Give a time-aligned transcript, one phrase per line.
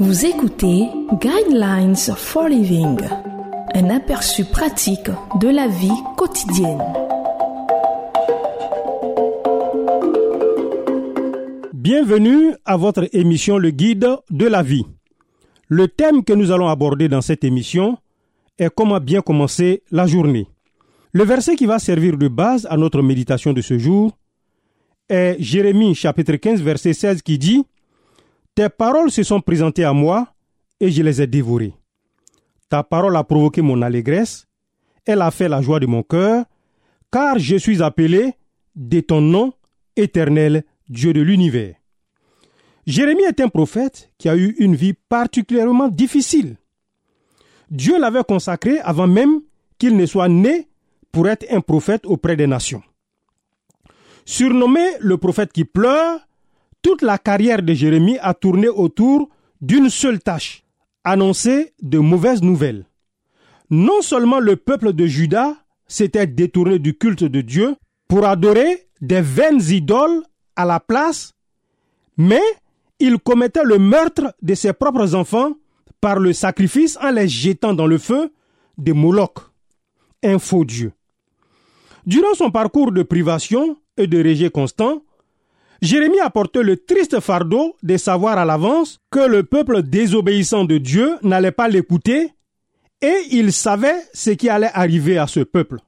[0.00, 0.88] Vous écoutez
[1.20, 2.98] Guidelines for Living,
[3.74, 5.08] un aperçu pratique
[5.40, 6.82] de la vie quotidienne.
[11.72, 14.84] Bienvenue à votre émission Le Guide de la vie.
[15.68, 17.96] Le thème que nous allons aborder dans cette émission
[18.58, 20.48] est comment bien commencer la journée.
[21.12, 24.10] Le verset qui va servir de base à notre méditation de ce jour
[25.08, 27.64] est Jérémie chapitre 15 verset 16 qui dit
[28.54, 30.28] Tes paroles se sont présentées à moi
[30.80, 31.74] et je les ai dévorées.
[32.68, 34.46] Ta parole a provoqué mon allégresse,
[35.04, 36.44] elle a fait la joie de mon cœur,
[37.10, 38.34] car je suis appelé
[38.74, 39.52] de ton nom
[39.96, 41.74] éternel Dieu de l'univers.
[42.86, 46.56] Jérémie est un prophète qui a eu une vie particulièrement difficile.
[47.70, 49.40] Dieu l'avait consacré avant même
[49.78, 50.68] qu'il ne soit né
[51.10, 52.82] pour être un prophète auprès des nations.
[54.26, 56.20] Surnommé le prophète qui pleure,
[56.84, 59.30] toute la carrière de Jérémie a tourné autour
[59.62, 60.64] d'une seule tâche,
[61.02, 62.84] annoncer de mauvaises nouvelles.
[63.70, 65.56] Non seulement le peuple de Juda
[65.88, 67.74] s'était détourné du culte de Dieu
[68.06, 70.22] pour adorer des vaines idoles
[70.56, 71.32] à la place,
[72.18, 72.42] mais
[73.00, 75.52] il commettait le meurtre de ses propres enfants
[76.02, 78.30] par le sacrifice en les jetant dans le feu
[78.76, 79.38] de Moloch,
[80.22, 80.92] un faux Dieu.
[82.04, 85.02] Durant son parcours de privation et de rejet constant,
[85.82, 91.16] Jérémie apportait le triste fardeau de savoir à l'avance que le peuple désobéissant de Dieu
[91.22, 92.32] n'allait pas l'écouter
[93.02, 95.78] et il savait ce qui allait arriver à ce peuple.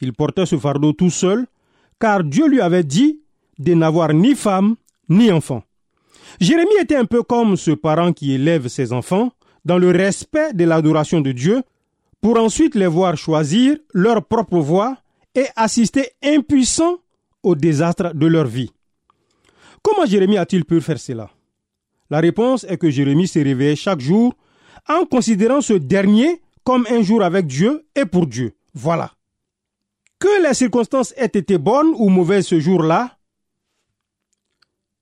[0.00, 1.46] Il portait ce fardeau tout seul
[2.00, 3.20] car Dieu lui avait dit
[3.58, 4.76] de n'avoir ni femme
[5.08, 5.62] ni enfant.
[6.40, 9.30] Jérémie était un peu comme ce parent qui élève ses enfants
[9.64, 11.62] dans le respect de l'adoration de Dieu
[12.20, 14.96] pour ensuite les voir choisir leur propre voie
[15.34, 16.98] et assister impuissants
[17.42, 18.70] au désastre de leur vie.
[19.86, 21.30] Comment Jérémie a-t-il pu faire cela?
[22.10, 24.34] La réponse est que Jérémie s'est réveillé chaque jour
[24.88, 28.56] en considérant ce dernier comme un jour avec Dieu et pour Dieu.
[28.74, 29.12] Voilà.
[30.18, 33.16] Que les circonstances aient été bonnes ou mauvaises ce jour-là,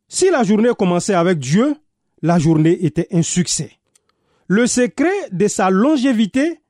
[0.07, 1.75] si la journée commençait avec Dieu,
[2.21, 3.73] la journée était un succès.
[4.49, 6.61] Le secret de sa longévité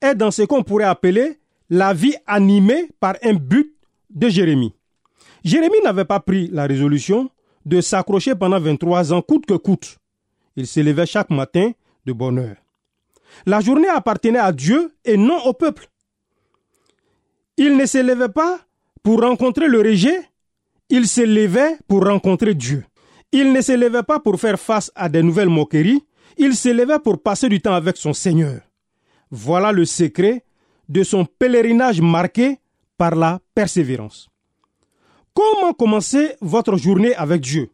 [0.00, 1.38] est dans ce qu'on pourrait appeler
[1.68, 3.76] la vie animée par un but
[4.08, 4.72] de Jérémie.
[5.44, 7.28] Jérémie n'avait pas pris la résolution
[7.64, 9.98] de s'accrocher pendant 23 ans coûte que coûte.
[10.56, 11.72] Il s'élevait chaque matin
[12.06, 12.56] de bonne heure.
[13.46, 15.88] La journée appartenait à Dieu et non au peuple.
[17.56, 18.58] Il ne s'élevait pas
[19.02, 20.20] pour rencontrer le rejet,
[20.88, 22.84] il se levait pour rencontrer Dieu.
[23.32, 26.02] Il ne se levait pas pour faire face à des nouvelles moqueries,
[26.36, 28.60] il se levait pour passer du temps avec son Seigneur.
[29.30, 30.44] Voilà le secret
[30.88, 32.58] de son pèlerinage marqué
[32.96, 34.29] par la persévérance.
[35.34, 37.70] Comment commencer votre journée avec Dieu?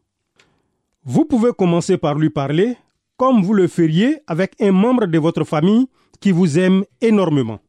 [1.05, 2.77] Vous pouvez commencer par lui parler
[3.17, 5.87] comme vous le feriez avec un membre de votre famille
[6.21, 7.61] qui vous aime énormément.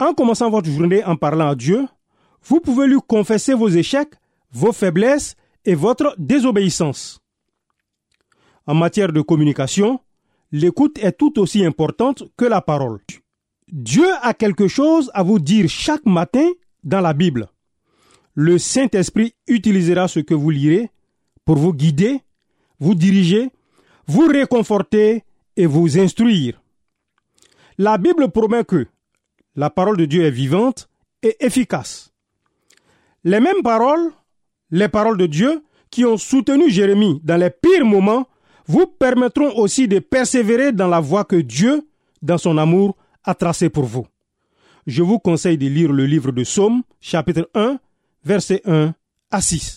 [0.00, 1.86] En commençant votre journée en parlant à Dieu,
[2.42, 4.14] vous pouvez lui confesser vos échecs,
[4.50, 7.20] vos faiblesses et votre désobéissance.
[8.66, 10.00] En matière de communication,
[10.50, 13.00] l'écoute est tout aussi importante que la parole.
[13.70, 16.48] Dieu a quelque chose à vous dire chaque matin
[16.82, 17.48] dans la Bible.
[18.40, 20.92] Le Saint-Esprit utilisera ce que vous lirez
[21.44, 22.20] pour vous guider,
[22.78, 23.50] vous diriger,
[24.06, 25.24] vous réconforter
[25.56, 26.62] et vous instruire.
[27.78, 28.86] La Bible promet que
[29.56, 30.88] la parole de Dieu est vivante
[31.24, 32.12] et efficace.
[33.24, 34.12] Les mêmes paroles,
[34.70, 38.28] les paroles de Dieu qui ont soutenu Jérémie dans les pires moments,
[38.68, 41.88] vous permettront aussi de persévérer dans la voie que Dieu,
[42.22, 44.06] dans son amour, a tracée pour vous.
[44.86, 47.80] Je vous conseille de lire le livre de Psaume, chapitre 1,
[48.28, 48.92] verset 1
[49.30, 49.76] à 6.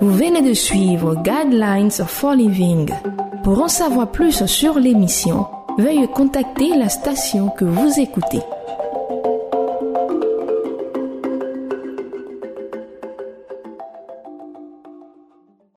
[0.00, 2.90] Vous venez de suivre Guidelines for Living.
[3.42, 5.46] Pour en savoir plus sur l'émission,
[5.78, 8.40] veuillez contacter la station que vous écoutez.